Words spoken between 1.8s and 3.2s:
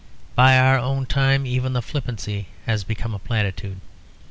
flippancy has become a